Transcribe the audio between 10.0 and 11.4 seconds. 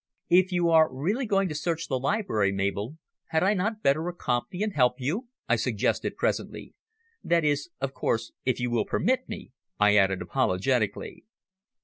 apologetically.